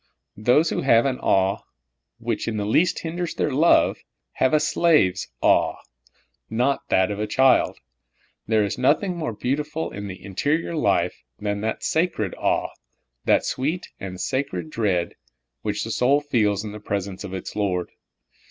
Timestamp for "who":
0.71-0.81